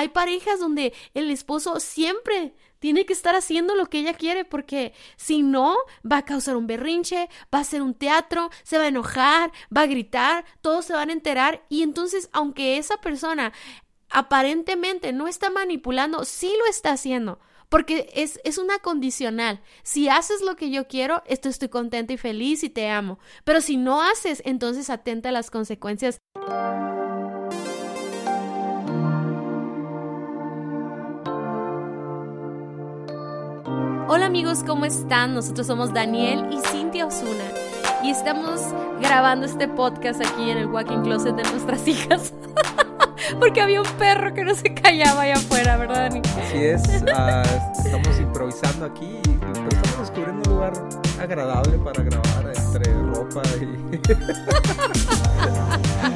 [0.00, 4.94] hay parejas donde el esposo siempre tiene que estar haciendo lo que ella quiere porque
[5.16, 5.76] si no
[6.10, 9.82] va a causar un berrinche, va a ser un teatro, se va a enojar, va
[9.82, 13.52] a gritar, todos se van a enterar y entonces aunque esa persona
[14.08, 17.38] aparentemente no está manipulando, sí lo está haciendo.
[17.68, 19.60] Porque es, es una condicional.
[19.84, 23.20] Si haces lo que yo quiero, esto estoy contenta y feliz y te amo.
[23.44, 26.18] Pero si no haces, entonces atenta a las consecuencias.
[34.12, 35.34] Hola amigos, ¿cómo están?
[35.34, 37.44] Nosotros somos Daniel y Cintia Osuna
[38.02, 38.60] y estamos
[39.00, 42.34] grabando este podcast aquí en el walking closet de nuestras hijas.
[43.38, 46.22] Porque había un perro que no se callaba allá afuera, ¿verdad, Dani?
[46.44, 47.44] Así es, ah,
[47.84, 50.72] estamos improvisando aquí, pero estamos descubriendo un lugar
[51.20, 54.00] agradable para grabar entre ropa y...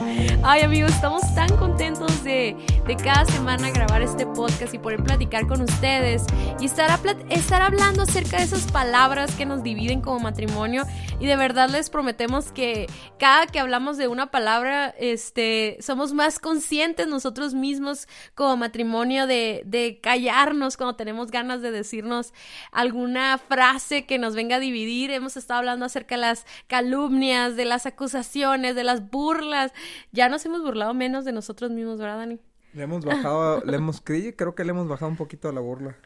[0.43, 2.55] Ay amigos, estamos tan contentos de,
[2.87, 6.25] de, cada semana grabar este podcast y poder platicar con ustedes
[6.61, 10.85] y estar, estar hablando acerca de esas palabras que nos dividen como matrimonio
[11.19, 12.87] y de verdad les prometemos que
[13.19, 19.63] cada que hablamos de una palabra, este, somos más conscientes nosotros mismos como matrimonio de,
[19.65, 22.35] de callarnos cuando tenemos ganas de decirnos
[22.73, 25.11] alguna frase que nos venga a dividir.
[25.11, 29.73] Hemos estado hablando acerca de las calumnias, de las acusaciones, de las burlas.
[30.13, 32.41] Ya nos hemos burlado menos de nosotros mismos, ¿verdad, Dani?
[32.75, 35.97] Le hemos bajado, le hemos creo que le hemos bajado un poquito a la burla.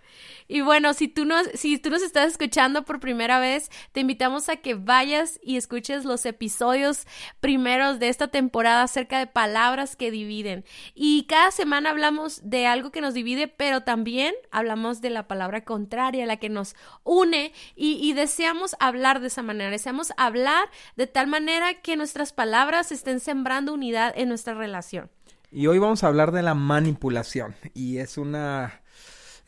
[0.49, 4.49] Y bueno, si tú nos, si tú nos estás escuchando por primera vez, te invitamos
[4.49, 7.07] a que vayas y escuches los episodios
[7.41, 10.65] primeros de esta temporada acerca de palabras que dividen.
[10.95, 15.65] Y cada semana hablamos de algo que nos divide, pero también hablamos de la palabra
[15.65, 21.07] contraria, la que nos une, y, y deseamos hablar de esa manera, deseamos hablar de
[21.07, 25.11] tal manera que nuestras palabras estén sembrando unidad en nuestra relación.
[25.51, 27.55] Y hoy vamos a hablar de la manipulación.
[27.75, 28.83] Y es una.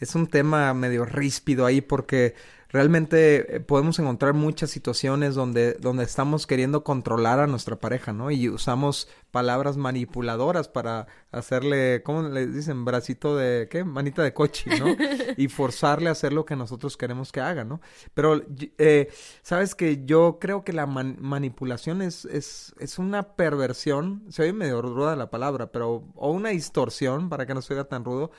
[0.01, 2.35] Es un tema medio ríspido ahí porque
[2.71, 8.31] realmente eh, podemos encontrar muchas situaciones donde, donde estamos queriendo controlar a nuestra pareja, ¿no?
[8.31, 12.85] Y usamos palabras manipuladoras para hacerle, ¿cómo le dicen?
[12.85, 13.85] Bracito de, ¿qué?
[13.85, 14.87] Manita de coche, ¿no?
[15.37, 17.81] y forzarle a hacer lo que nosotros queremos que haga, ¿no?
[18.15, 18.41] Pero,
[18.79, 19.09] eh,
[19.43, 24.81] ¿sabes que Yo creo que la manipulación es, es, es una perversión, se oye medio
[24.81, 28.31] ruda la palabra, pero, o una distorsión, para que no se oiga tan rudo,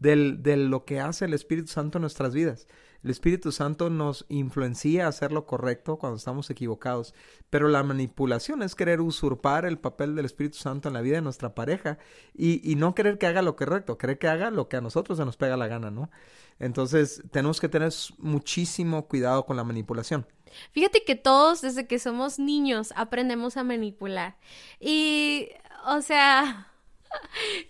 [0.00, 2.66] del, de lo que hace el Espíritu Santo en nuestras vidas.
[3.02, 7.14] El Espíritu Santo nos influencia a hacer lo correcto cuando estamos equivocados,
[7.48, 11.22] pero la manipulación es querer usurpar el papel del Espíritu Santo en la vida de
[11.22, 11.98] nuestra pareja
[12.34, 15.24] y, no querer que haga lo correcto, querer que haga lo que a nosotros se
[15.24, 16.10] nos pega la gana, ¿no?
[16.58, 20.26] Entonces tenemos que tener muchísimo cuidado con la manipulación.
[20.72, 24.36] Fíjate que todos desde que somos niños aprendemos a manipular
[24.78, 25.48] y,
[25.86, 26.69] o sea,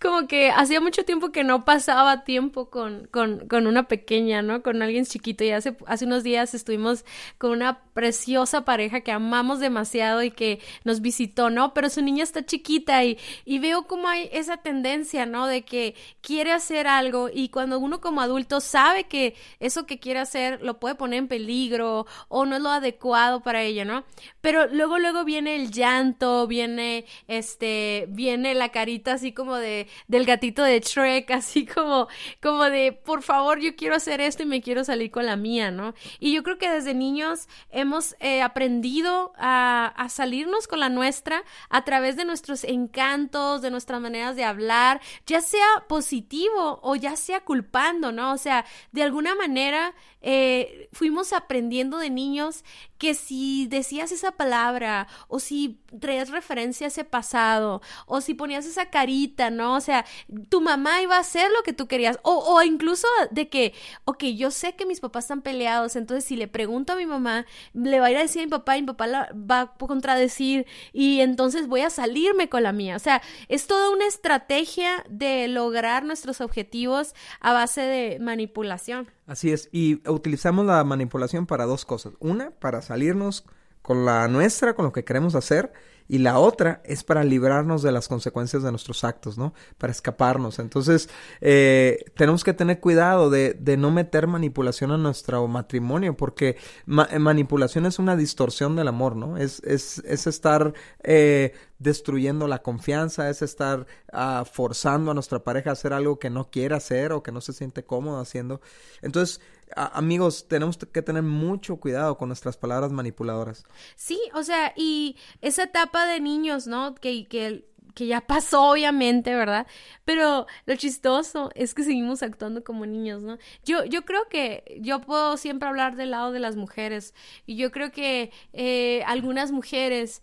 [0.01, 4.62] como que hacía mucho tiempo que no pasaba tiempo con, con, con, una pequeña, ¿no?
[4.62, 5.45] Con alguien chiquito.
[5.45, 7.05] Y hace, hace unos días estuvimos
[7.39, 11.75] con una preciosa pareja que amamos demasiado y que nos visitó, ¿no?
[11.75, 15.47] Pero su niña está chiquita y, y veo como hay esa tendencia, ¿no?
[15.47, 20.21] De que quiere hacer algo y cuando uno como adulto sabe que eso que quiere
[20.21, 24.05] hacer lo puede poner en peligro o no es lo adecuado para ella, ¿no?
[24.41, 30.27] Pero luego, luego viene el llanto, viene, este, viene la carita así como de, del
[30.27, 32.09] gatito de Shrek, así como,
[32.43, 35.71] como de, por favor, yo quiero hacer esto y me quiero salir con la mía,
[35.71, 35.95] ¿no?
[36.19, 41.43] Y yo creo que desde niños hemos eh, aprendido a, a salirnos con la nuestra
[41.69, 47.17] a través de nuestros encantos, de nuestras maneras de hablar, ya sea positivo o ya
[47.17, 48.33] sea culpando, ¿no?
[48.33, 52.65] O sea, de alguna manera eh, fuimos aprendiendo de niños
[53.00, 58.66] que si decías esa palabra o si traías referencia a ese pasado o si ponías
[58.66, 59.75] esa carita, ¿no?
[59.75, 60.05] O sea,
[60.50, 63.72] tu mamá iba a hacer lo que tú querías o, o incluso de que,
[64.05, 67.47] ok, yo sé que mis papás están peleados, entonces si le pregunto a mi mamá,
[67.72, 69.72] le va a ir a decir a mi papá y mi papá la va a
[69.78, 72.97] contradecir y entonces voy a salirme con la mía.
[72.97, 79.08] O sea, es toda una estrategia de lograr nuestros objetivos a base de manipulación.
[79.31, 82.15] Así es, y utilizamos la manipulación para dos cosas.
[82.19, 83.44] Una, para salirnos
[83.81, 85.73] con la nuestra, con lo que queremos hacer,
[86.11, 89.55] y la otra es para librarnos de las consecuencias de nuestros actos, ¿no?
[89.79, 90.59] Para escaparnos.
[90.59, 91.09] Entonces,
[91.41, 97.87] eh, tenemos que tener cuidado de, de, no meter manipulación a nuestro matrimonio, porque manipulación
[97.87, 99.37] es una distorsión del amor, ¿no?
[99.37, 100.75] Es, es, es estar
[101.05, 106.29] eh, destruyendo la confianza, es estar uh, forzando a nuestra pareja a hacer algo que
[106.29, 108.61] no quiere hacer o que no se siente cómodo haciendo.
[109.01, 109.41] Entonces,
[109.76, 113.64] amigos, tenemos que tener mucho cuidado con nuestras palabras manipuladoras.
[113.96, 116.94] Sí, o sea, y esa etapa de niños, ¿no?
[116.94, 119.67] Que, que que ya pasó, obviamente, ¿verdad?
[120.05, 123.38] Pero lo chistoso es que seguimos actuando como niños, ¿no?
[123.64, 127.14] Yo, yo creo que yo puedo siempre hablar del lado de las mujeres
[127.46, 130.23] y yo creo que eh, algunas mujeres,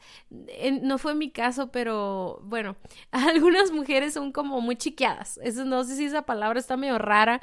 [0.81, 2.75] no fue mi caso, pero bueno,
[3.11, 5.39] algunas mujeres son como muy chiqueadas.
[5.43, 7.41] Eso no sé si esa palabra está medio rara,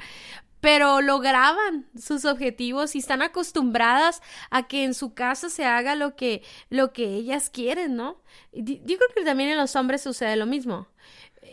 [0.65, 6.15] pero lograban sus objetivos y están acostumbradas a que en su casa se haga lo
[6.15, 6.41] que,
[6.71, 8.17] lo que ellas quieren, ¿no?
[8.51, 10.87] Yo creo que también en los hombres sucede lo mismo.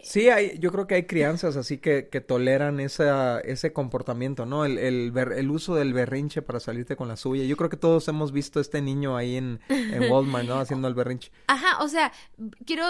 [0.03, 4.65] Sí, hay, yo creo que hay crianzas así que, que toleran esa, ese comportamiento, ¿no?
[4.65, 7.45] El, el, el, uso del berrinche para salirte con la suya.
[7.45, 10.55] Yo creo que todos hemos visto a este niño ahí en, en Walmart, ¿no?
[10.59, 11.31] Haciendo el berrinche.
[11.49, 12.13] Ajá, o sea,
[12.65, 12.85] quiero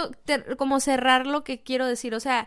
[0.56, 2.14] como cerrar lo que quiero decir.
[2.14, 2.46] O sea,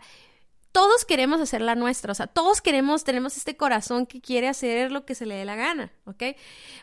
[0.76, 4.92] todos queremos hacer la nuestra, o sea, todos queremos, tenemos este corazón que quiere hacer
[4.92, 6.22] lo que se le dé la gana, ¿ok?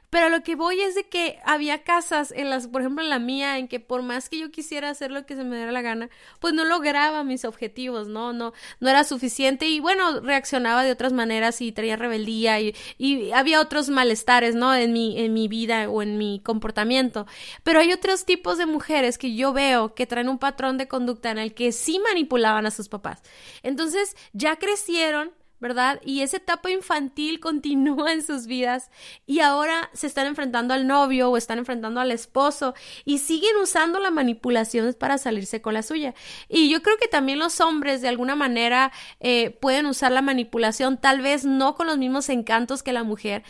[0.09, 3.19] Pero lo que voy es de que había casas en las, por ejemplo, en la
[3.19, 5.83] mía, en que por más que yo quisiera hacer lo que se me diera la
[5.83, 6.09] gana,
[6.39, 8.33] pues no lograba mis objetivos, ¿no?
[8.33, 13.31] No, no era suficiente y bueno, reaccionaba de otras maneras y traía rebeldía y, y
[13.31, 14.73] había otros malestares, ¿no?
[14.73, 17.27] En mi, en mi vida o en mi comportamiento.
[17.63, 21.29] Pero hay otros tipos de mujeres que yo veo que traen un patrón de conducta
[21.29, 23.21] en el que sí manipulaban a sus papás.
[23.61, 25.99] Entonces, entonces ya crecieron, ¿verdad?
[26.05, 28.89] Y esa etapa infantil continúa en sus vidas
[29.25, 33.99] y ahora se están enfrentando al novio o están enfrentando al esposo y siguen usando
[33.99, 36.13] la manipulación para salirse con la suya.
[36.47, 40.97] Y yo creo que también los hombres de alguna manera eh, pueden usar la manipulación,
[40.97, 43.43] tal vez no con los mismos encantos que la mujer,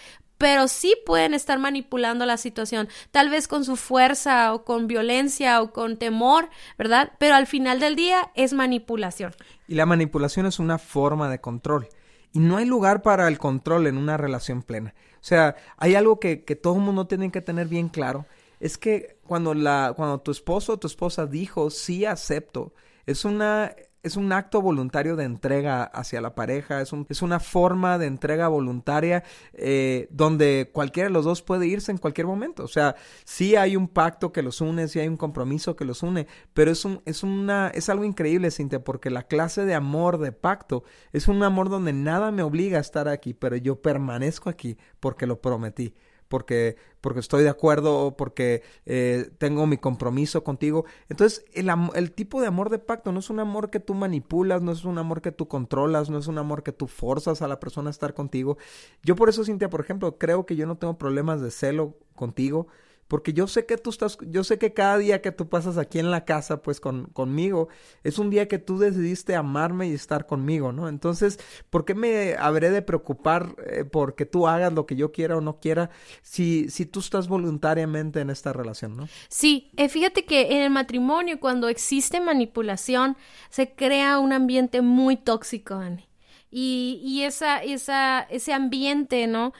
[0.44, 5.62] pero sí pueden estar manipulando la situación, tal vez con su fuerza o con violencia
[5.62, 7.14] o con temor, ¿verdad?
[7.18, 9.34] Pero al final del día es manipulación.
[9.70, 11.88] Y la manipulación es una forma de control.
[12.34, 14.94] Y no hay lugar para el control en una relación plena.
[15.14, 18.26] O sea, hay algo que, que todo el mundo tiene que tener bien claro.
[18.60, 22.74] Es que cuando, la, cuando tu esposo o tu esposa dijo, sí acepto,
[23.06, 27.40] es una es un acto voluntario de entrega hacia la pareja, es, un, es una
[27.40, 29.24] forma de entrega voluntaria
[29.54, 32.66] eh, donde cualquiera de los dos puede irse en cualquier momento.
[32.66, 36.04] O sea, sí hay un pacto que los une, sí hay un compromiso que los
[36.04, 40.18] une, pero es, un, es, una, es algo increíble, Cintia, porque la clase de amor
[40.18, 40.84] de pacto
[41.14, 45.26] es un amor donde nada me obliga a estar aquí, pero yo permanezco aquí porque
[45.28, 45.96] lo prometí
[46.28, 50.86] porque, porque estoy de acuerdo, porque eh, tengo mi compromiso contigo.
[51.10, 54.62] Entonces, el, el tipo de amor de pacto no es un amor que tú manipulas,
[54.62, 57.48] no es un amor que tú controlas, no es un amor que tú forzas a
[57.48, 58.58] la persona a estar contigo.
[59.04, 62.68] Yo por eso, Cintia, por ejemplo, creo que yo no tengo problemas de celo contigo
[63.08, 66.00] porque yo sé que tú estás, yo sé que cada día que tú pasas aquí
[66.00, 67.70] en la casa, pues con, conmigo,
[68.04, 70.88] es un día que tú decidiste amarme y estar conmigo, ¿no?
[70.88, 71.40] Entonces,
[71.70, 75.42] ¿por qué me habré de preocupar eh, porque tú hagas lo que yo quiera o
[75.42, 75.90] no quiera
[76.22, 79.08] si, si tú estás voluntariamente en esta relación, ¿no?
[79.30, 83.18] Sí, eh, fíjate que en el matrimonio, cuando existe manipulación,
[83.50, 86.08] se crea un ambiente muy tóxico, Annie.
[86.56, 89.54] Y, y esa, esa, ese ambiente, ¿no?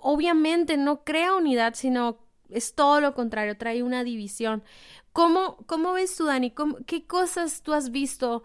[0.00, 2.18] Obviamente no crea unidad, sino
[2.54, 4.62] es todo lo contrario, trae una división.
[5.12, 6.54] ¿Cómo, cómo ves tú, Dani?
[6.86, 8.42] ¿Qué cosas tú has visto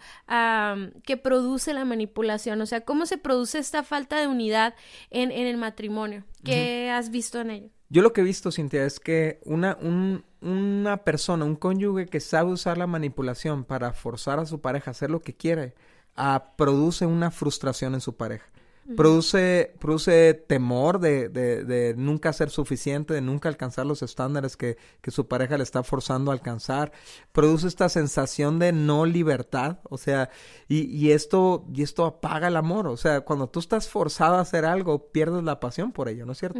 [1.03, 2.59] que produce la manipulación?
[2.61, 4.75] O sea, ¿cómo se produce esta falta de unidad
[5.09, 6.25] en, en el matrimonio?
[6.43, 7.69] ¿Qué has visto en ello?
[7.89, 12.19] Yo lo que he visto, Cintia, es que una, un, una persona, un cónyuge que
[12.19, 15.73] sabe usar la manipulación para forzar a su pareja a hacer lo que quiere,
[16.17, 18.45] ah, produce una frustración en su pareja.
[18.95, 24.77] Produce, produce temor de, de, de, nunca ser suficiente, de nunca alcanzar los estándares que,
[25.01, 26.93] que, su pareja le está forzando a alcanzar.
[27.33, 29.79] Produce esta sensación de no libertad.
[29.83, 30.29] O sea,
[30.69, 32.87] y, y esto, y esto apaga el amor.
[32.87, 36.31] O sea, cuando tú estás forzado a hacer algo, pierdes la pasión por ello, ¿no
[36.31, 36.59] es cierto?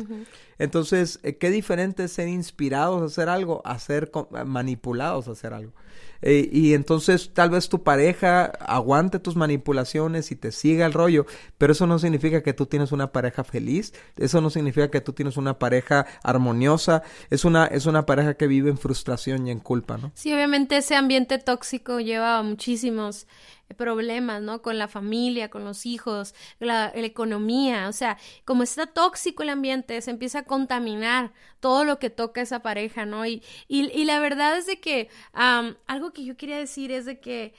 [0.58, 4.12] Entonces, eh, qué diferente es ser inspirados a hacer algo a ser
[4.46, 5.74] manipulados a hacer algo.
[6.22, 11.26] Eh, y entonces tal vez tu pareja aguante tus manipulaciones y te siga el rollo,
[11.60, 15.14] pero eso no significa que tú tienes una pareja feliz, eso no significa que tú
[15.14, 19.60] tienes una pareja armoniosa, es una, es una pareja que vive en frustración y en
[19.60, 20.12] culpa, ¿no?
[20.16, 23.28] Sí, obviamente ese ambiente tóxico lleva muchísimos
[23.76, 24.62] problemas, ¿no?
[24.62, 30.02] Con la familia, con los hijos, la, economía, o sea, como está tóxico el ambiente,
[30.02, 33.26] se empieza a contaminar todo lo que toca esa pareja, ¿no?
[33.26, 37.54] Y, y, la verdad es de que algo que yo quería decir es de que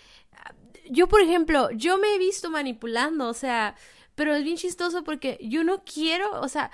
[0.90, 3.74] yo, por ejemplo, yo me he visto manipulando, o sea,
[4.18, 6.72] pero es bien chistoso porque yo no quiero, o sea,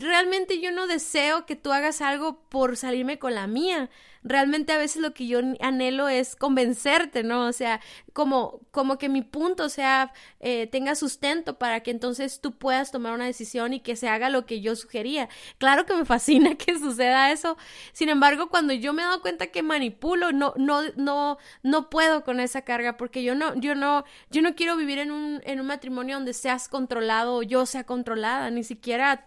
[0.00, 3.90] realmente yo no deseo que tú hagas algo por salirme con la mía.
[4.26, 7.46] Realmente a veces lo que yo anhelo es convencerte, ¿no?
[7.46, 7.80] O sea,
[8.12, 13.12] como, como que mi punto sea, eh, tenga sustento para que entonces tú puedas tomar
[13.12, 15.28] una decisión y que se haga lo que yo sugería.
[15.58, 17.56] Claro que me fascina que suceda eso.
[17.92, 22.24] Sin embargo, cuando yo me he dado cuenta que manipulo, no, no, no, no puedo
[22.24, 25.60] con esa carga porque yo no, yo no, yo no quiero vivir en un, en
[25.60, 29.26] un matrimonio donde seas controlado o yo sea controlada, ni siquiera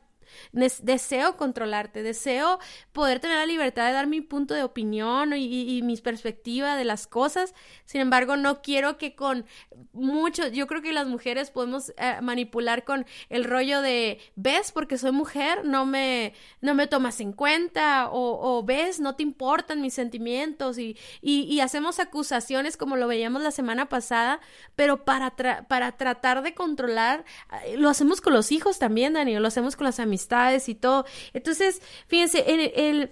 [0.52, 2.60] deseo controlarte, deseo
[2.92, 6.86] poder tener la libertad de dar mi punto de opinión y, y, mi perspectiva de
[6.86, 7.54] las cosas.
[7.86, 9.46] Sin embargo, no quiero que con
[9.94, 14.98] mucho, yo creo que las mujeres podemos eh, manipular con el rollo de, ves, porque
[14.98, 19.94] soy mujer, no me, no me tomas en cuenta, o, ves, no te importan mis
[19.94, 24.40] sentimientos, y, y, hacemos acusaciones como lo veíamos la semana pasada,
[24.76, 25.36] pero para,
[25.68, 27.26] para tratar de controlar,
[27.66, 30.19] eh, lo hacemos con los hijos también, Daniel, lo hacemos con las amistades
[30.68, 31.06] y todo.
[31.34, 33.12] Entonces, fíjense, el, el,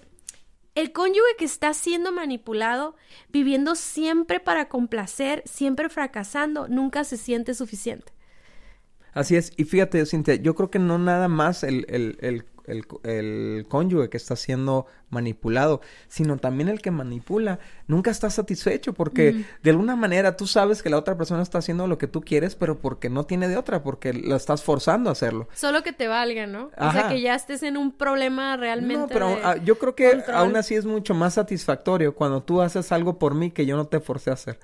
[0.76, 2.96] el cónyuge que está siendo manipulado,
[3.30, 8.14] viviendo siempre para complacer, siempre fracasando, nunca se siente suficiente.
[9.14, 14.10] Así es, y fíjate, Cintia, yo creo que no nada más el el, el, cónyuge
[14.10, 17.60] que está siendo manipulado, sino también el que manipula.
[17.88, 21.88] Nunca está satisfecho porque de alguna manera tú sabes que la otra persona está haciendo
[21.88, 25.14] lo que tú quieres, pero porque no tiene de otra, porque lo estás forzando a
[25.14, 25.48] hacerlo.
[25.54, 26.72] Solo que te valga, ¿no?
[26.78, 28.98] O sea, que ya estés en un problema realmente.
[28.98, 33.18] No, pero yo creo que aún así es mucho más satisfactorio cuando tú haces algo
[33.18, 34.60] por mí que yo no te forcé a hacer.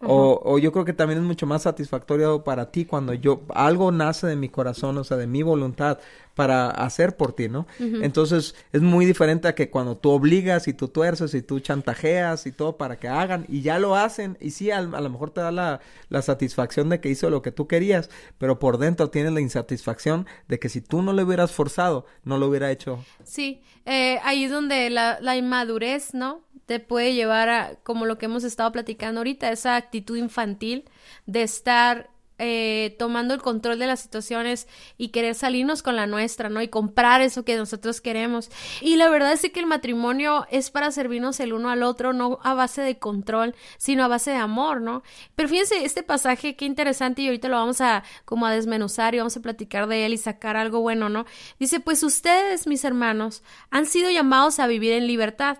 [0.00, 3.90] O, o, yo creo que también es mucho más satisfactorio para ti cuando yo algo
[3.90, 5.98] nace de mi corazón, o sea, de mi voluntad
[6.38, 7.66] para hacer por ti, ¿no?
[7.80, 12.46] Entonces es muy diferente a que cuando tú obligas y tú tuerces y tú chantajeas
[12.46, 15.40] y todo para que hagan y ya lo hacen y sí, a, lo mejor te
[15.40, 19.32] da la, la, satisfacción de que hizo lo que tú querías, pero por dentro tienes
[19.32, 23.04] la insatisfacción de que si tú no le hubieras forzado, no lo hubiera hecho.
[23.24, 26.42] Sí, eh, ahí es donde la, la inmadurez, ¿no?
[26.68, 30.84] Te puede llevar a, como lo que hemos estado platicando ahorita, esa actitud infantil
[31.24, 36.50] de estar eh, tomando el control de las situaciones y querer salirnos con la nuestra,
[36.50, 36.60] ¿no?
[36.60, 38.50] Y comprar eso que nosotros queremos.
[38.82, 42.38] Y la verdad es que el matrimonio es para servirnos el uno al otro, no
[42.42, 45.02] a base de control, sino a base de amor, ¿no?
[45.36, 49.18] Pero fíjense, este pasaje, qué interesante, y ahorita lo vamos a como a desmenuzar y
[49.18, 51.24] vamos a platicar de él y sacar algo bueno, ¿no?
[51.58, 55.56] Dice, pues ustedes, mis hermanos, han sido llamados a vivir en libertad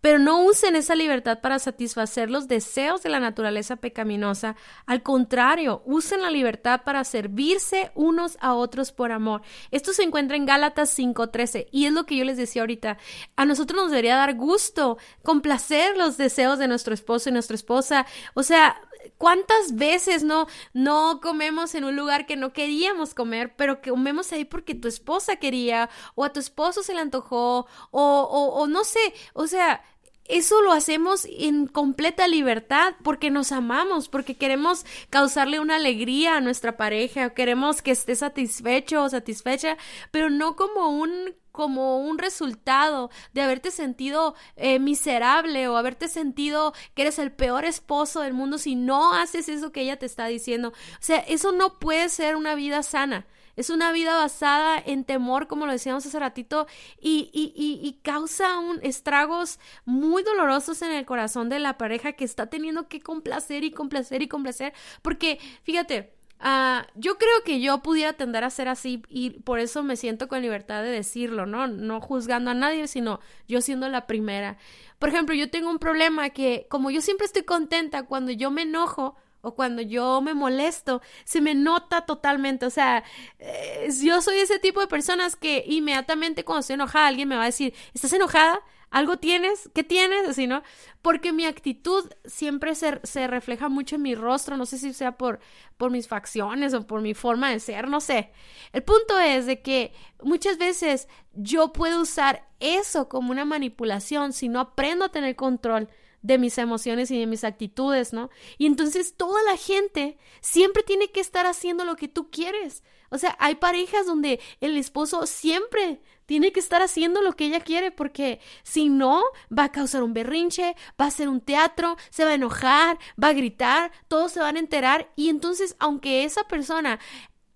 [0.00, 4.56] pero no usen esa libertad para satisfacer los deseos de la naturaleza pecaminosa.
[4.86, 9.42] Al contrario, usen la libertad para servirse unos a otros por amor.
[9.70, 12.98] Esto se encuentra en Gálatas 5:13 y es lo que yo les decía ahorita.
[13.36, 18.06] A nosotros nos debería dar gusto complacer los deseos de nuestro esposo y nuestra esposa.
[18.34, 18.80] O sea,
[19.18, 24.32] ¿Cuántas veces no, no comemos en un lugar que no queríamos comer, pero que comemos
[24.32, 28.66] ahí porque tu esposa quería, o a tu esposo se le antojó, o, o, o
[28.66, 29.00] no sé,
[29.32, 29.82] o sea,
[30.30, 36.40] eso lo hacemos en completa libertad porque nos amamos, porque queremos causarle una alegría a
[36.40, 39.76] nuestra pareja, queremos que esté satisfecho o satisfecha,
[40.12, 46.72] pero no como un como un resultado de haberte sentido eh, miserable o haberte sentido
[46.94, 50.26] que eres el peor esposo del mundo si no haces eso que ella te está
[50.26, 50.68] diciendo.
[50.70, 53.26] O sea, eso no puede ser una vida sana.
[53.56, 56.66] Es una vida basada en temor, como lo decíamos hace ratito,
[56.98, 62.24] y, y, y, causa un estragos muy dolorosos en el corazón de la pareja que
[62.24, 64.72] está teniendo que complacer y complacer y complacer.
[65.02, 69.82] Porque, fíjate, Uh, yo creo que yo pudiera tender a ser así y por eso
[69.82, 71.66] me siento con libertad de decirlo, ¿no?
[71.66, 74.56] No juzgando a nadie, sino yo siendo la primera.
[74.98, 78.62] Por ejemplo, yo tengo un problema que como yo siempre estoy contenta cuando yo me
[78.62, 82.66] enojo, o cuando yo me molesto, se me nota totalmente.
[82.66, 83.04] O sea,
[83.38, 87.42] eh, yo soy ese tipo de personas que inmediatamente cuando estoy enojada, alguien me va
[87.42, 88.60] a decir, ¿estás enojada?
[88.90, 89.70] ¿Algo tienes?
[89.72, 90.28] ¿Qué tienes?
[90.28, 90.62] Así, ¿no?
[91.00, 95.16] Porque mi actitud siempre se, se refleja mucho en mi rostro, no sé si sea
[95.16, 95.38] por,
[95.76, 98.32] por mis facciones o por mi forma de ser, no sé.
[98.72, 99.92] El punto es de que
[100.22, 105.88] muchas veces yo puedo usar eso como una manipulación si no aprendo a tener control
[106.22, 108.28] de mis emociones y de mis actitudes, ¿no?
[108.58, 112.82] Y entonces toda la gente siempre tiene que estar haciendo lo que tú quieres.
[113.10, 117.60] O sea, hay parejas donde el esposo siempre tiene que estar haciendo lo que ella
[117.60, 119.22] quiere porque si no
[119.56, 123.28] va a causar un berrinche, va a ser un teatro, se va a enojar, va
[123.28, 127.00] a gritar, todos se van a enterar y entonces aunque esa persona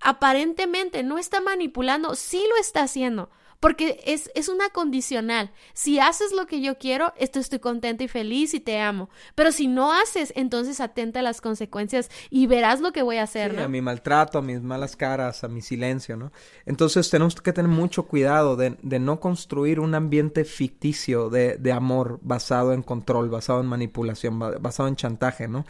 [0.01, 3.31] aparentemente no está manipulando, sí lo está haciendo
[3.65, 5.51] porque es, es una condicional.
[5.73, 9.09] Si haces lo que yo quiero, esto estoy contenta y feliz y te amo.
[9.35, 13.23] Pero si no haces, entonces atenta a las consecuencias y verás lo que voy a
[13.23, 16.31] hacer, A mi maltrato, a mis malas caras, a mi silencio, ¿no?
[16.67, 21.73] Entonces tenemos que tener mucho cuidado de, de no construir un ambiente ficticio de, de,
[21.73, 25.65] amor basado en control, basado en manipulación, basado en chantaje, ¿no?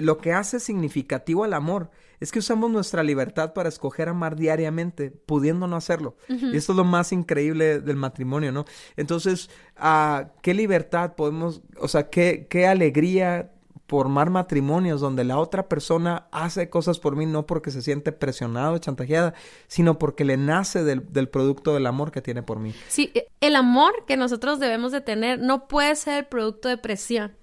[0.00, 1.90] lo que hace significativo al amor
[2.24, 6.16] es que usamos nuestra libertad para escoger amar diariamente, pudiendo no hacerlo.
[6.28, 8.64] Y esto es lo más increíble del matrimonio, ¿no?
[8.96, 13.52] Entonces, uh, ¿qué libertad podemos, o sea, qué, qué alegría
[13.86, 18.78] formar matrimonios donde la otra persona hace cosas por mí no porque se siente presionado,
[18.78, 19.34] chantajeada,
[19.66, 22.74] sino porque le nace del, del, producto del amor que tiene por mí.
[22.88, 23.12] Sí,
[23.42, 27.36] el amor que nosotros debemos de tener no puede ser el producto de presión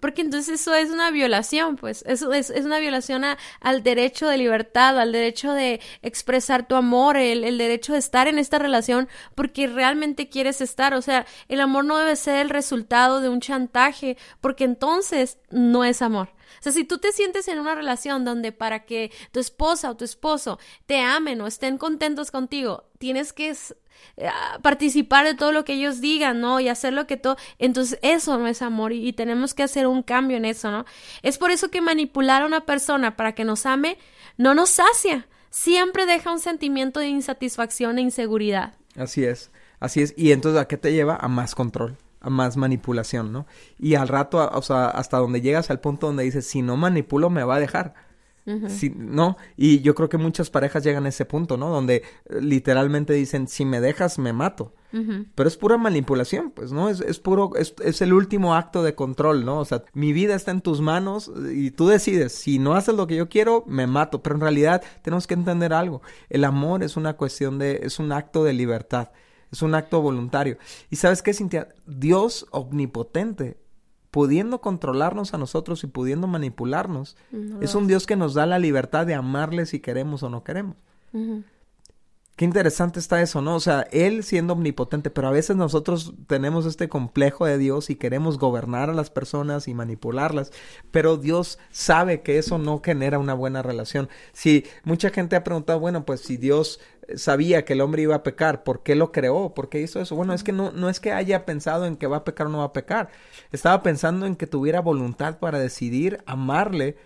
[0.00, 3.24] porque entonces eso es una violación, pues, eso es, es una violación
[3.60, 8.28] al derecho de libertad, al derecho de expresar tu amor, el, el derecho de estar
[8.28, 12.50] en esta relación porque realmente quieres estar, o sea, el amor no debe ser el
[12.50, 16.30] resultado de un chantaje, porque entonces no es amor.
[16.58, 19.96] O sea, si tú te sientes en una relación donde para que tu esposa o
[19.96, 23.54] tu esposo te amen o estén contentos contigo, tienes que
[24.16, 24.28] eh,
[24.62, 26.60] participar de todo lo que ellos digan, ¿no?
[26.60, 27.36] Y hacer lo que todo.
[27.58, 30.84] Entonces, eso no es amor y, tenemos que hacer un cambio en eso, ¿no?
[31.22, 33.98] Es por eso que manipular a una persona para que nos ame
[34.36, 35.26] no nos sacia.
[35.50, 38.74] Siempre deja un sentimiento de insatisfacción e inseguridad.
[38.96, 40.14] Así es, así es.
[40.16, 41.16] Y entonces, ¿a qué te lleva?
[41.16, 43.46] A más control a más manipulación, ¿no?
[43.78, 47.30] Y al rato, o sea, hasta donde llegas al punto donde dices, si no manipulo,
[47.30, 47.94] me va a dejar.
[48.68, 49.36] Si, ¿No?
[49.56, 51.70] Y yo creo que muchas parejas llegan a ese punto, ¿no?
[51.70, 54.74] Donde eh, literalmente dicen, si me dejas, me mato.
[55.36, 56.88] Pero es pura manipulación, pues, ¿no?
[56.88, 59.60] Es, es puro, es, es, el último acto de control, ¿no?
[59.60, 63.06] O sea, mi vida está en tus manos y tú decides, si no haces lo
[63.06, 64.20] que yo quiero, me mato.
[64.20, 66.02] Pero en realidad tenemos que entender algo.
[66.28, 69.10] El amor es una cuestión de, es un acto de libertad.
[69.52, 70.58] Es un acto voluntario.
[70.90, 71.68] ¿Y sabes qué, Cintia?
[71.86, 73.58] Dios omnipotente,
[74.10, 77.16] pudiendo controlarnos a nosotros y pudiendo manipularnos,
[77.60, 80.76] es un Dios que nos da la libertad de amarle si queremos o no queremos.
[82.40, 83.56] Qué interesante está eso, ¿no?
[83.56, 87.96] O sea, Él siendo omnipotente, pero a veces nosotros tenemos este complejo de Dios y
[87.96, 90.50] queremos gobernar a las personas y manipularlas,
[90.90, 94.08] pero Dios sabe que eso no genera una buena relación.
[94.32, 96.80] Si mucha gente ha preguntado, bueno, pues si Dios
[97.14, 99.52] sabía que el hombre iba a pecar, ¿por qué lo creó?
[99.52, 100.16] ¿Por qué hizo eso?
[100.16, 102.50] Bueno, es que no, no es que haya pensado en que va a pecar o
[102.50, 103.10] no va a pecar.
[103.52, 106.96] Estaba pensando en que tuviera voluntad para decidir amarle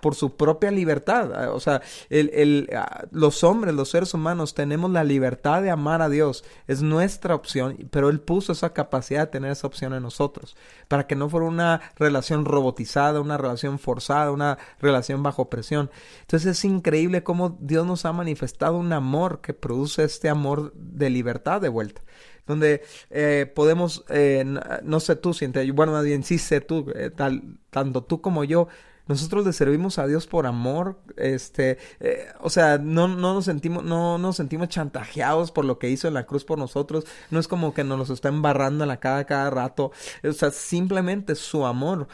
[0.00, 1.32] por su propia libertad.
[1.34, 5.70] Ah, o sea, el, el, ah, los hombres, los seres humanos, tenemos la libertad de
[5.70, 6.44] amar a Dios.
[6.66, 10.56] Es nuestra opción, pero Él puso esa capacidad de tener esa opción en nosotros,
[10.88, 15.90] para que no fuera una relación robotizada, una relación forzada, una relación bajo presión.
[16.20, 21.10] Entonces es increíble cómo Dios nos ha manifestado un amor que produce este amor de
[21.10, 22.02] libertad de vuelta
[22.46, 24.44] donde eh, podemos, eh,
[24.82, 28.44] no, sé tú, siente, bueno, más bien sí sé tú, eh, tal, tanto tú como
[28.44, 28.68] yo,
[29.06, 33.84] nosotros le servimos a Dios por amor, este, eh, o sea, no, no nos sentimos,
[33.84, 37.72] no sentimos chantajeados por lo que hizo en la cruz por nosotros, no es como
[37.72, 39.92] que nos los está embarrando en la cara cada rato,
[40.24, 42.08] o sea, simplemente su amor,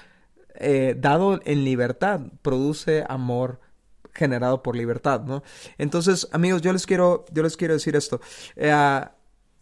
[0.54, 3.60] eh, dado en libertad, produce amor
[4.12, 5.42] generado por libertad, ¿no?
[5.78, 8.20] Entonces, amigos, yo les quiero, yo les quiero decir esto,
[8.56, 8.70] eh,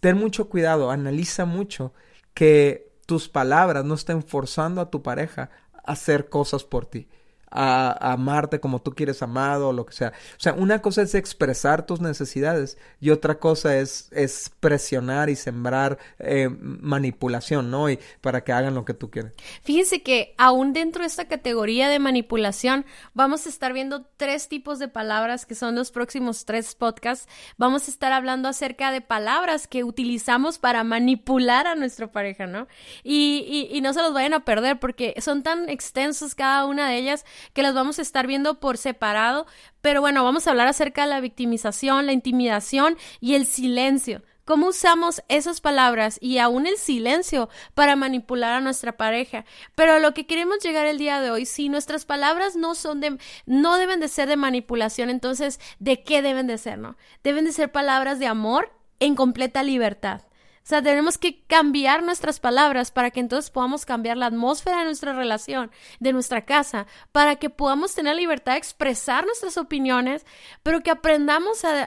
[0.00, 1.92] ten mucho cuidado, analiza mucho
[2.34, 5.50] que tus palabras no estén forzando a tu pareja
[5.84, 7.08] a hacer cosas por ti
[7.50, 10.12] a, amarte como tú quieres amado o lo que sea.
[10.36, 15.36] O sea, una cosa es expresar tus necesidades y otra cosa es, es presionar y
[15.36, 17.90] sembrar eh, manipulación, ¿no?
[17.90, 19.32] Y para que hagan lo que tú quieres.
[19.62, 22.84] Fíjense que aún dentro de esta categoría de manipulación
[23.14, 27.28] vamos a estar viendo tres tipos de palabras que son los próximos tres podcasts.
[27.56, 32.68] Vamos a estar hablando acerca de palabras que utilizamos para manipular a nuestra pareja, ¿no?
[33.02, 36.88] Y, y, y no se los vayan a perder porque son tan extensos cada una
[36.88, 39.46] de ellas que las vamos a estar viendo por separado,
[39.80, 44.22] pero bueno, vamos a hablar acerca de la victimización, la intimidación y el silencio.
[44.50, 49.44] ¿Cómo usamos esas palabras y aún el silencio para manipular a nuestra pareja?
[49.76, 53.00] Pero a lo que queremos llegar el día de hoy, si nuestras palabras no son
[53.00, 56.96] de, no deben de ser de manipulación, entonces, ¿de qué deben de ser, no?
[57.22, 60.22] Deben de ser palabras de amor en completa libertad.
[60.70, 65.12] Sea, tenemos que cambiar nuestras palabras para que entonces podamos cambiar la atmósfera de nuestra
[65.12, 70.24] relación, de nuestra casa, para que podamos tener libertad de expresar nuestras opiniones,
[70.62, 71.80] pero que aprendamos a,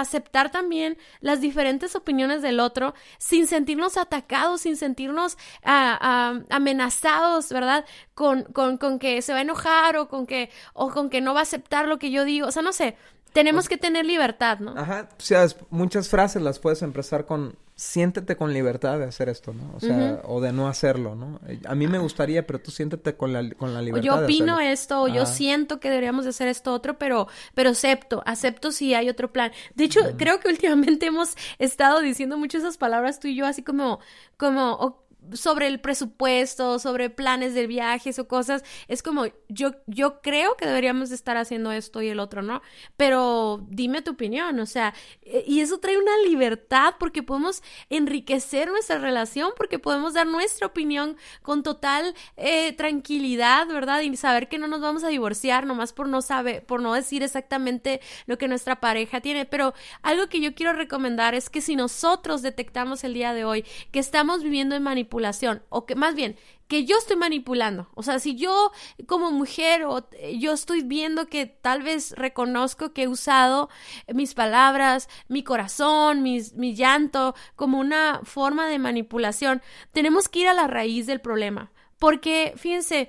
[0.00, 7.84] aceptar también las diferentes opiniones del otro sin sentirnos atacados, sin sentirnos amenazados, ¿verdad?
[8.14, 11.34] Con, con, con que se va a enojar o con que, o con que no
[11.34, 12.46] va a aceptar lo que yo digo.
[12.46, 12.96] O sea, no sé,
[13.32, 14.74] tenemos que tener libertad, ¿no?
[14.76, 19.52] Ajá, o sea, muchas frases las puedes empezar con siéntete con libertad de hacer esto,
[19.52, 19.76] ¿no?
[19.76, 21.38] O sea, o de no hacerlo, ¿no?
[21.64, 24.04] A mí me gustaría, pero tú siéntete con la, con la libertad.
[24.04, 28.20] yo opino esto, o yo siento que deberíamos de hacer esto otro, pero, pero acepto,
[28.26, 29.52] acepto si hay otro plan.
[29.76, 33.62] De hecho, creo que últimamente hemos estado diciendo muchas esas palabras tú y yo, así
[33.62, 34.00] como,
[34.36, 40.56] como, sobre el presupuesto, sobre planes de viajes o cosas, es como yo yo creo
[40.56, 42.62] que deberíamos de estar haciendo esto y el otro, ¿no?
[42.96, 48.68] Pero dime tu opinión, o sea, e, y eso trae una libertad porque podemos enriquecer
[48.70, 54.00] nuestra relación, porque podemos dar nuestra opinión con total eh, tranquilidad, ¿verdad?
[54.00, 57.22] Y saber que no nos vamos a divorciar nomás por no saber, por no decir
[57.22, 61.76] exactamente lo que nuestra pareja tiene, pero algo que yo quiero recomendar es que si
[61.76, 65.17] nosotros detectamos el día de hoy que estamos viviendo en manipulación
[65.68, 66.36] o que más bien
[66.68, 67.88] que yo estoy manipulando.
[67.94, 68.72] O sea, si yo
[69.06, 73.70] como mujer o eh, yo estoy viendo que tal vez reconozco que he usado
[74.12, 80.48] mis palabras, mi corazón, mis, mi llanto como una forma de manipulación, tenemos que ir
[80.48, 81.72] a la raíz del problema.
[81.98, 83.08] Porque, fíjense,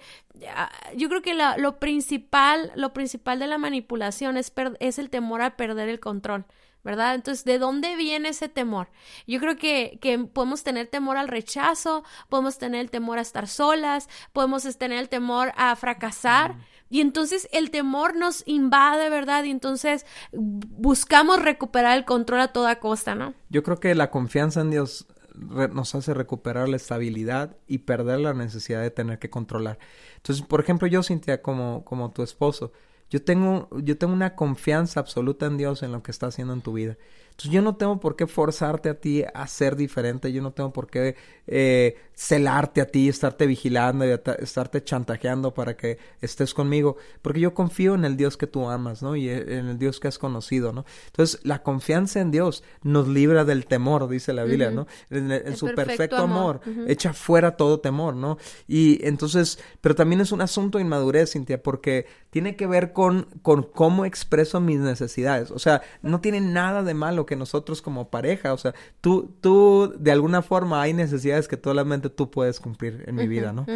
[0.96, 5.56] yo creo que lo principal, lo principal de la manipulación es, es el temor a
[5.56, 6.46] perder el control.
[6.82, 7.16] ¿verdad?
[7.16, 8.88] Entonces, ¿de dónde viene ese temor?
[9.28, 13.48] Yo creo que, que, podemos tener temor al rechazo, podemos tener el temor a estar
[13.48, 16.56] solas, podemos tener el temor a fracasar.
[16.90, 19.44] Y entonces el temor nos invade, ¿verdad?
[19.44, 23.34] Y entonces buscamos recuperar el control a toda costa, ¿no?
[23.50, 25.06] Yo creo que la confianza en Dios
[25.40, 29.80] nos hace recuperar la estabilidad y perder la necesidad de tener que controlar.
[30.18, 32.72] Entonces, por ejemplo, yo, Cintia, como, como tu esposo,
[33.10, 36.62] yo tengo, yo tengo una confianza absoluta en Dios en lo que está haciendo en
[36.62, 36.98] tu vida.
[37.40, 40.74] Entonces yo no tengo por qué forzarte a ti a ser diferente, yo no tengo
[40.74, 41.16] por qué
[41.48, 47.54] eh, celarte a ti, estarte vigilando y estarte chantajeando para que estés conmigo, porque yo
[47.54, 49.16] confío en el Dios que tú amas, ¿no?
[49.16, 50.84] Y en el Dios que has conocido, ¿no?
[51.06, 54.88] Entonces la confianza en Dios nos libra del temor, dice la Biblia, ¿no?
[55.10, 58.38] En, su perfecto, amor, echa fuera todo temor, ¿no?
[58.68, 63.30] Y entonces, pero también es un asunto de inmadurez, Cintia, porque tiene que ver con,
[63.42, 65.52] con cómo expreso mis necesidades.
[65.52, 69.94] O sea, no tiene nada de malo que nosotros como pareja, o sea, tú, tú
[70.00, 73.68] de alguna forma hay necesidades que solamente tú puedes cumplir en mi vida, ¿no?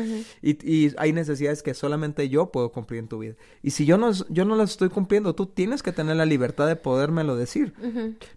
[0.42, 3.36] y, y, hay necesidades que solamente yo puedo cumplir en tu vida.
[3.62, 6.66] Y si yo no, yo no las estoy cumpliendo, tú tienes que tener la libertad
[6.66, 7.76] de podérmelo decir.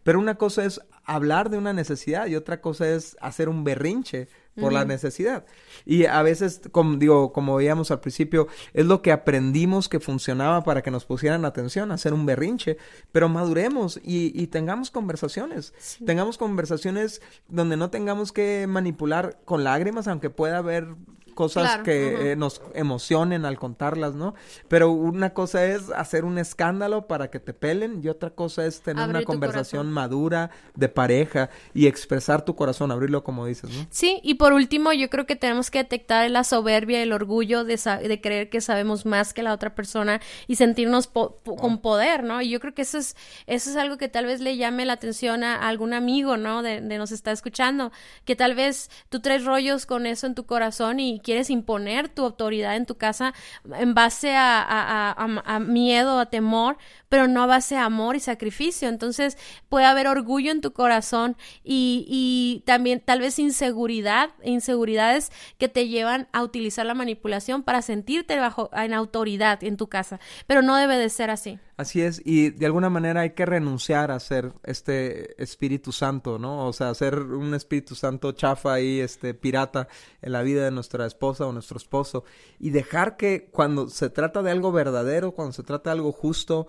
[0.02, 4.28] Pero una cosa es hablar de una necesidad y otra cosa es hacer un berrinche
[4.60, 5.44] por la necesidad.
[5.84, 10.64] Y a veces, como digo, como veíamos al principio, es lo que aprendimos que funcionaba
[10.64, 12.78] para que nos pusieran atención, hacer un berrinche,
[13.12, 20.30] pero maduremos y, tengamos conversaciones, tengamos conversaciones donde no tengamos que manipular con lágrimas, aunque
[20.30, 20.88] pueda haber
[21.36, 24.34] cosas que eh, nos emocionen al contarlas, ¿no?
[24.66, 28.80] Pero una cosa es hacer un escándalo para que te pelen y otra cosa es
[28.80, 33.86] tener una conversación madura de pareja y expresar tu corazón, abrirlo como dices, ¿no?
[33.90, 37.76] Sí, y por último, yo creo que tenemos que detectar la soberbia, el orgullo de,
[37.76, 42.40] de creer que sabemos más que la otra persona y sentirnos con poder, ¿no?
[42.40, 43.14] Y yo creo que eso es,
[43.46, 46.62] eso es algo que tal vez le llame la atención a, algún amigo, ¿no?
[46.62, 47.92] De, de nos está escuchando,
[48.24, 52.24] que tal vez tú traes rollos con eso en tu corazón y quieres imponer tu
[52.24, 53.34] autoridad en tu casa
[53.74, 58.88] en base a, miedo, a temor, pero no a base a amor y sacrificio.
[58.88, 59.36] Entonces
[59.68, 65.88] puede haber orgullo en tu corazón y, y también tal vez inseguridad, inseguridades que te
[65.88, 70.76] llevan a utilizar la manipulación para sentirte bajo en autoridad en tu casa, pero no
[70.76, 71.58] debe de ser así.
[71.76, 76.66] Así es, y de alguna manera hay que renunciar a ser este Espíritu Santo, ¿no?
[76.66, 79.86] O sea, ser un Espíritu Santo chafa y este pirata
[80.22, 82.24] en la vida de nuestra esposa o nuestro esposo
[82.58, 86.66] y dejar que cuando se trata de algo verdadero, cuando se trata de algo justo,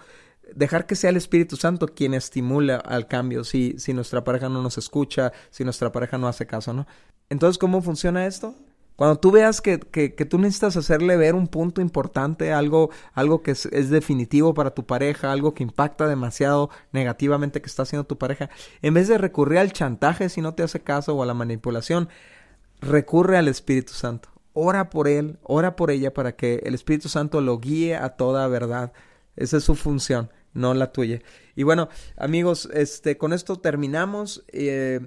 [0.55, 4.61] dejar que sea el Espíritu Santo quien estimula al cambio si, si nuestra pareja no
[4.61, 6.87] nos escucha, si nuestra pareja no hace caso, ¿no?
[7.29, 8.55] Entonces, ¿cómo funciona esto?
[8.97, 13.43] Cuando tú veas que, que, que, tú necesitas hacerle ver un punto importante, algo, algo
[13.43, 18.07] que es, es, definitivo para tu pareja, algo que impacta demasiado negativamente que está haciendo
[18.07, 18.49] tu pareja,
[18.81, 22.09] en vez de recurrir al chantaje si no te hace caso o a la manipulación,
[22.81, 24.29] recurre al Espíritu Santo.
[24.53, 28.47] Ora por él, ora por ella para que el Espíritu Santo lo guíe a toda
[28.47, 28.93] verdad.
[29.35, 31.21] Esa es su función, no la tuya.
[31.55, 34.43] Y bueno, amigos, este, con esto terminamos.
[34.49, 34.99] Eh,